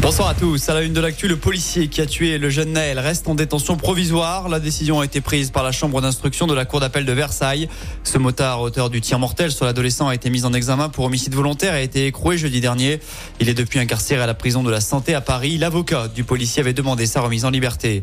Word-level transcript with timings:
Bonsoir 0.00 0.28
à 0.28 0.34
tous. 0.34 0.68
À 0.68 0.74
la 0.74 0.82
une 0.82 0.92
de 0.92 1.00
l'actu, 1.00 1.26
le 1.26 1.36
policier 1.36 1.88
qui 1.88 2.02
a 2.02 2.06
tué 2.06 2.36
le 2.36 2.50
jeune 2.50 2.72
Naël 2.72 2.98
reste 2.98 3.26
en 3.28 3.34
détention 3.34 3.76
provisoire. 3.76 4.48
La 4.50 4.60
décision 4.60 5.00
a 5.00 5.04
été 5.04 5.22
prise 5.22 5.50
par 5.50 5.62
la 5.62 5.72
chambre 5.72 6.02
d'instruction 6.02 6.46
de 6.46 6.52
la 6.54 6.66
cour 6.66 6.80
d'appel 6.80 7.06
de 7.06 7.12
Versailles. 7.12 7.68
Ce 8.04 8.18
motard, 8.18 8.60
auteur 8.60 8.90
du 8.90 9.00
tir 9.00 9.18
mortel 9.18 9.50
sur 9.50 9.64
l'adolescent, 9.64 10.06
a 10.06 10.14
été 10.14 10.28
mis 10.28 10.44
en 10.44 10.52
examen 10.52 10.90
pour 10.90 11.06
homicide 11.06 11.34
volontaire 11.34 11.74
et 11.74 11.78
a 11.78 11.80
été 11.80 12.06
écroué 12.06 12.36
jeudi 12.36 12.60
dernier. 12.60 13.00
Il 13.40 13.48
est 13.48 13.54
depuis 13.54 13.78
incarcéré 13.78 14.22
à 14.22 14.26
la 14.26 14.34
prison 14.34 14.62
de 14.62 14.70
la 14.70 14.82
santé 14.82 15.14
à 15.14 15.22
Paris. 15.22 15.56
L'avocat 15.56 16.08
du 16.08 16.24
policier 16.24 16.60
avait 16.60 16.74
demandé 16.74 17.06
sa 17.06 17.22
remise 17.22 17.46
en 17.46 17.50
liberté. 17.50 18.02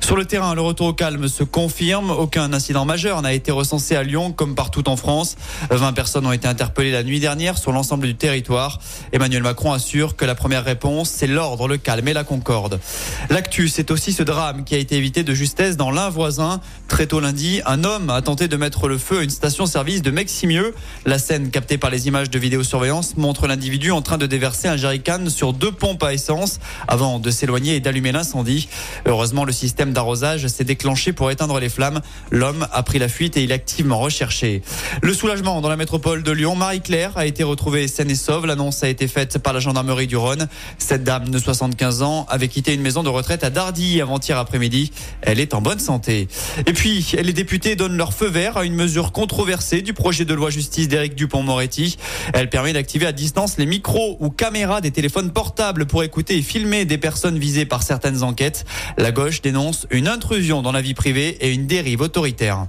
Sur 0.00 0.16
le 0.16 0.24
terrain, 0.24 0.54
le 0.54 0.62
retour 0.62 0.88
au 0.88 0.94
calme 0.94 1.28
se 1.28 1.44
confirme. 1.44 2.10
Aucun 2.10 2.52
incident 2.54 2.86
majeur 2.86 3.20
n'a 3.20 3.34
été 3.34 3.52
recensé 3.52 3.94
à 3.96 4.02
Lyon 4.02 4.32
comme 4.32 4.54
partout 4.54 4.88
en 4.88 4.96
France. 4.96 5.36
20 5.70 5.92
personnes 5.92 6.26
ont 6.26 6.32
été 6.32 6.48
interpellées 6.48 6.92
la 6.92 7.02
nuit 7.02 7.20
dernière 7.20 7.58
sur 7.58 7.70
l'ensemble 7.70 8.06
du 8.06 8.14
territoire. 8.14 8.80
Emmanuel 9.12 9.42
Macron 9.42 9.72
assure 9.72 10.16
que 10.16 10.24
la 10.24 10.34
première 10.34 10.64
réponse, 10.64 11.10
c'est 11.10 11.33
l'ordre, 11.34 11.68
le 11.68 11.76
calme 11.76 12.08
et 12.08 12.14
la 12.14 12.24
concorde. 12.24 12.80
L'actu, 13.28 13.68
c'est 13.68 13.90
aussi 13.90 14.12
ce 14.12 14.22
drame 14.22 14.64
qui 14.64 14.74
a 14.74 14.78
été 14.78 14.96
évité 14.96 15.22
de 15.22 15.34
justesse 15.34 15.76
dans 15.76 15.90
l'un 15.90 16.08
voisin. 16.08 16.60
Très 16.88 17.06
tôt 17.06 17.20
lundi, 17.20 17.60
un 17.66 17.84
homme 17.84 18.08
a 18.08 18.22
tenté 18.22 18.48
de 18.48 18.56
mettre 18.56 18.88
le 18.88 18.96
feu 18.96 19.18
à 19.18 19.22
une 19.22 19.30
station-service 19.30 20.02
de 20.02 20.10
Meximieux. 20.10 20.74
La 21.04 21.18
scène 21.18 21.50
captée 21.50 21.76
par 21.76 21.90
les 21.90 22.06
images 22.06 22.30
de 22.30 22.38
vidéosurveillance 22.38 23.16
montre 23.16 23.46
l'individu 23.46 23.90
en 23.90 24.02
train 24.02 24.18
de 24.18 24.26
déverser 24.26 24.68
un 24.68 24.76
jerrycan 24.76 25.28
sur 25.28 25.52
deux 25.52 25.72
pompes 25.72 26.02
à 26.02 26.14
essence 26.14 26.60
avant 26.88 27.18
de 27.18 27.30
s'éloigner 27.30 27.76
et 27.76 27.80
d'allumer 27.80 28.12
l'incendie. 28.12 28.68
Heureusement, 29.06 29.44
le 29.44 29.52
système 29.52 29.92
d'arrosage 29.92 30.46
s'est 30.46 30.64
déclenché 30.64 31.12
pour 31.12 31.30
éteindre 31.30 31.58
les 31.58 31.68
flammes. 31.68 32.00
L'homme 32.30 32.66
a 32.72 32.82
pris 32.82 32.98
la 32.98 33.08
fuite 33.08 33.36
et 33.36 33.42
il 33.42 33.50
est 33.50 33.54
activement 33.54 33.98
recherché. 33.98 34.62
Le 35.02 35.14
soulagement 35.14 35.60
dans 35.60 35.68
la 35.68 35.76
métropole 35.76 36.22
de 36.22 36.32
Lyon. 36.32 36.54
Marie-Claire 36.56 37.12
a 37.16 37.26
été 37.26 37.42
retrouvée 37.42 37.88
saine 37.88 38.10
et 38.10 38.14
sauve. 38.14 38.46
L'annonce 38.46 38.82
a 38.82 38.88
été 38.88 39.08
faite 39.08 39.38
par 39.38 39.52
la 39.52 39.60
gendarmerie 39.60 40.06
du 40.06 40.16
Rhône. 40.16 40.48
Cette 40.78 41.04
dame 41.04 41.13
de 41.20 41.38
75 41.38 42.02
ans 42.02 42.26
avait 42.28 42.48
quitté 42.48 42.74
une 42.74 42.80
maison 42.80 43.02
de 43.02 43.08
retraite 43.08 43.44
à 43.44 43.50
Dardy 43.50 44.00
avant-hier 44.00 44.36
après-midi. 44.36 44.90
Elle 45.22 45.38
est 45.38 45.54
en 45.54 45.60
bonne 45.60 45.78
santé. 45.78 46.28
Et 46.66 46.72
puis, 46.72 47.06
les 47.20 47.32
députés 47.32 47.76
donnent 47.76 47.96
leur 47.96 48.12
feu 48.12 48.26
vert 48.26 48.56
à 48.56 48.64
une 48.64 48.74
mesure 48.74 49.12
controversée 49.12 49.82
du 49.82 49.92
projet 49.92 50.24
de 50.24 50.34
loi 50.34 50.50
justice 50.50 50.88
d'Éric 50.88 51.14
Dupont-Moretti. 51.14 51.96
Elle 52.32 52.50
permet 52.50 52.72
d'activer 52.72 53.06
à 53.06 53.12
distance 53.12 53.58
les 53.58 53.66
micros 53.66 54.16
ou 54.20 54.30
caméras 54.30 54.80
des 54.80 54.90
téléphones 54.90 55.30
portables 55.30 55.86
pour 55.86 56.02
écouter 56.02 56.36
et 56.36 56.42
filmer 56.42 56.84
des 56.84 56.98
personnes 56.98 57.38
visées 57.38 57.66
par 57.66 57.82
certaines 57.82 58.22
enquêtes. 58.22 58.64
La 58.98 59.12
gauche 59.12 59.40
dénonce 59.40 59.86
une 59.90 60.08
intrusion 60.08 60.62
dans 60.62 60.72
la 60.72 60.82
vie 60.82 60.94
privée 60.94 61.36
et 61.40 61.52
une 61.52 61.66
dérive 61.66 62.00
autoritaire. 62.00 62.66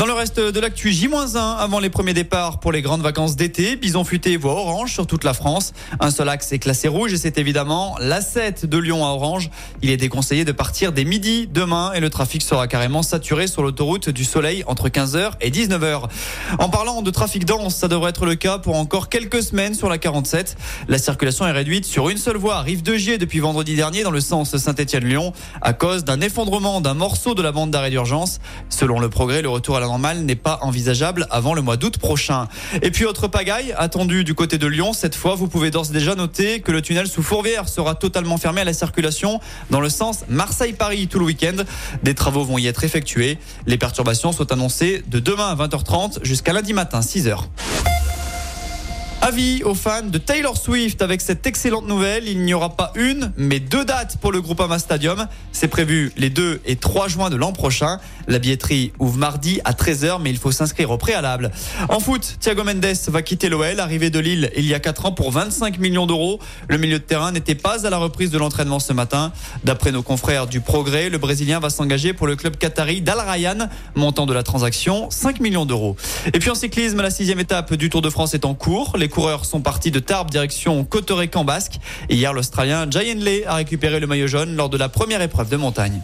Dans 0.00 0.06
le 0.06 0.14
reste 0.14 0.40
de 0.40 0.60
l'actu, 0.60 0.92
J-1 0.92 1.36
avant 1.36 1.78
les 1.78 1.90
premiers 1.90 2.14
départs 2.14 2.58
pour 2.58 2.72
les 2.72 2.80
grandes 2.80 3.02
vacances 3.02 3.36
d'été. 3.36 3.76
Bison 3.76 4.02
futé 4.02 4.38
voie 4.38 4.52
orange 4.52 4.94
sur 4.94 5.06
toute 5.06 5.24
la 5.24 5.34
France. 5.34 5.74
Un 6.00 6.10
seul 6.10 6.30
axe 6.30 6.52
est 6.52 6.58
classé 6.58 6.88
rouge 6.88 7.12
et 7.12 7.18
c'est 7.18 7.36
évidemment 7.36 7.96
l'A7 8.00 8.64
de 8.64 8.78
Lyon 8.78 9.04
à 9.04 9.10
Orange. 9.10 9.50
Il 9.82 9.90
est 9.90 9.98
déconseillé 9.98 10.46
de 10.46 10.52
partir 10.52 10.92
dès 10.92 11.04
midi 11.04 11.46
demain 11.52 11.92
et 11.92 12.00
le 12.00 12.08
trafic 12.08 12.40
sera 12.40 12.66
carrément 12.66 13.02
saturé 13.02 13.46
sur 13.46 13.62
l'autoroute 13.62 14.08
du 14.08 14.24
Soleil 14.24 14.64
entre 14.66 14.88
15h 14.88 15.32
et 15.42 15.50
19h. 15.50 16.04
En 16.58 16.70
parlant 16.70 17.02
de 17.02 17.10
trafic 17.10 17.44
dense, 17.44 17.76
ça 17.76 17.86
devrait 17.86 18.08
être 18.08 18.24
le 18.24 18.36
cas 18.36 18.56
pour 18.56 18.76
encore 18.76 19.10
quelques 19.10 19.42
semaines 19.42 19.74
sur 19.74 19.90
la 19.90 19.98
47. 19.98 20.56
La 20.88 20.96
circulation 20.96 21.46
est 21.46 21.52
réduite 21.52 21.84
sur 21.84 22.08
une 22.08 22.16
seule 22.16 22.38
voie, 22.38 22.62
rive 22.62 22.82
de 22.82 22.94
Gier 22.94 23.18
depuis 23.18 23.40
vendredi 23.40 23.76
dernier 23.76 24.02
dans 24.02 24.10
le 24.10 24.20
sens 24.20 24.56
Saint-Étienne-Lyon 24.56 25.34
à 25.60 25.74
cause 25.74 26.04
d'un 26.04 26.22
effondrement 26.22 26.80
d'un 26.80 26.94
morceau 26.94 27.34
de 27.34 27.42
la 27.42 27.52
bande 27.52 27.70
d'arrêt 27.70 27.90
d'urgence. 27.90 28.40
Selon 28.70 28.98
le 28.98 29.10
progrès, 29.10 29.42
le 29.42 29.50
retour 29.50 29.76
à 29.76 29.80
la 29.80 29.89
normale 29.90 30.20
n'est 30.20 30.36
pas 30.36 30.60
envisageable 30.62 31.26
avant 31.30 31.52
le 31.52 31.62
mois 31.62 31.76
d'août 31.76 31.98
prochain. 31.98 32.46
Et 32.80 32.92
puis 32.92 33.06
autre 33.06 33.26
pagaille 33.26 33.74
attendue 33.76 34.22
du 34.22 34.34
côté 34.34 34.56
de 34.56 34.68
Lyon. 34.68 34.92
Cette 34.92 35.16
fois, 35.16 35.34
vous 35.34 35.48
pouvez 35.48 35.72
d'ores 35.72 35.90
et 35.90 35.92
déjà 35.92 36.14
noter 36.14 36.60
que 36.60 36.70
le 36.70 36.80
tunnel 36.80 37.08
sous 37.08 37.24
Fourvière 37.24 37.68
sera 37.68 37.96
totalement 37.96 38.38
fermé 38.38 38.60
à 38.60 38.64
la 38.64 38.72
circulation 38.72 39.40
dans 39.70 39.80
le 39.80 39.88
sens 39.88 40.20
Marseille-Paris 40.28 41.08
tout 41.08 41.18
le 41.18 41.24
week-end. 41.24 41.64
Des 42.04 42.14
travaux 42.14 42.44
vont 42.44 42.58
y 42.58 42.68
être 42.68 42.84
effectués. 42.84 43.38
Les 43.66 43.78
perturbations 43.78 44.30
sont 44.30 44.52
annoncées 44.52 45.02
de 45.08 45.18
demain 45.18 45.48
à 45.48 45.56
20h30 45.56 46.20
jusqu'à 46.22 46.52
lundi 46.52 46.72
matin 46.72 47.00
6h. 47.00 47.46
Avis 49.22 49.62
aux 49.64 49.74
fans 49.74 50.02
de 50.02 50.16
Taylor 50.16 50.56
Swift 50.56 51.02
avec 51.02 51.20
cette 51.20 51.46
excellente 51.46 51.86
nouvelle. 51.86 52.26
Il 52.26 52.40
n'y 52.40 52.54
aura 52.54 52.70
pas 52.70 52.90
une, 52.94 53.32
mais 53.36 53.60
deux 53.60 53.84
dates 53.84 54.16
pour 54.16 54.32
le 54.32 54.40
Groupama 54.40 54.78
Stadium. 54.78 55.26
C'est 55.52 55.68
prévu 55.68 56.10
les 56.16 56.30
2 56.30 56.62
et 56.64 56.76
3 56.76 57.08
juin 57.08 57.28
de 57.28 57.36
l'an 57.36 57.52
prochain. 57.52 57.98
La 58.28 58.38
billetterie 58.38 58.92
ouvre 58.98 59.18
mardi 59.18 59.60
à 59.66 59.72
13h, 59.72 60.22
mais 60.22 60.30
il 60.30 60.38
faut 60.38 60.52
s'inscrire 60.52 60.90
au 60.90 60.96
préalable. 60.96 61.50
En 61.90 62.00
foot, 62.00 62.36
Thiago 62.40 62.64
Mendes 62.64 62.86
va 63.08 63.20
quitter 63.20 63.50
l'OL, 63.50 63.78
arrivé 63.78 64.08
de 64.08 64.18
Lille 64.18 64.50
il 64.56 64.64
y 64.66 64.72
a 64.72 64.80
4 64.80 65.06
ans 65.06 65.12
pour 65.12 65.30
25 65.32 65.78
millions 65.78 66.06
d'euros. 66.06 66.40
Le 66.68 66.78
milieu 66.78 66.98
de 66.98 67.04
terrain 67.04 67.30
n'était 67.30 67.54
pas 67.54 67.86
à 67.86 67.90
la 67.90 67.98
reprise 67.98 68.30
de 68.30 68.38
l'entraînement 68.38 68.78
ce 68.78 68.94
matin. 68.94 69.32
D'après 69.64 69.92
nos 69.92 70.02
confrères 70.02 70.46
du 70.46 70.62
Progrès, 70.62 71.10
le 71.10 71.18
Brésilien 71.18 71.60
va 71.60 71.68
s'engager 71.68 72.14
pour 72.14 72.26
le 72.26 72.36
club 72.36 72.56
qatari 72.56 73.02
d'Al 73.02 73.20
Rayyan, 73.20 73.68
montant 73.96 74.24
de 74.24 74.32
la 74.32 74.42
transaction 74.42 75.10
5 75.10 75.40
millions 75.40 75.66
d'euros. 75.66 75.96
Et 76.32 76.38
puis 76.38 76.48
en 76.48 76.54
cyclisme, 76.54 77.02
la 77.02 77.10
sixième 77.10 77.40
étape 77.40 77.74
du 77.74 77.90
Tour 77.90 78.00
de 78.00 78.08
France 78.08 78.32
est 78.32 78.46
en 78.46 78.54
cours. 78.54 78.96
Coureurs 79.10 79.44
sont 79.44 79.60
partis 79.60 79.90
de 79.90 79.98
Tarbes 79.98 80.30
direction 80.30 80.82
Cotorecamp 80.84 81.44
basque. 81.44 81.78
Et 82.08 82.16
hier, 82.16 82.32
l'Australien 82.32 82.86
Jay 82.90 83.14
Lee 83.14 83.44
a 83.44 83.56
récupéré 83.56 84.00
le 84.00 84.06
maillot 84.06 84.26
jaune 84.26 84.56
lors 84.56 84.70
de 84.70 84.78
la 84.78 84.88
première 84.88 85.20
épreuve 85.20 85.50
de 85.50 85.56
montagne. 85.56 86.00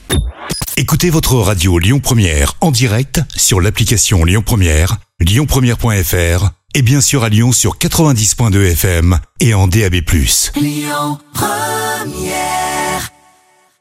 Écoutez 0.77 1.09
votre 1.09 1.37
radio 1.37 1.79
Lyon 1.79 2.01
Première 2.01 2.53
en 2.61 2.71
direct 2.71 3.23
sur 3.35 3.63
l'application 3.63 4.25
Lyon 4.25 4.43
Première, 4.45 4.99
lyonpremière.fr 5.21 6.51
et 6.75 6.83
bien 6.83 7.01
sûr 7.01 7.25
à 7.25 7.31
Lyon 7.31 7.53
sur 7.53 7.79
90.2 7.79 8.73
FM 8.73 9.19
et 9.41 9.55
en 9.55 9.69
DAB+. 9.69 9.95
Lyon 10.61 11.19
Première 11.33 12.66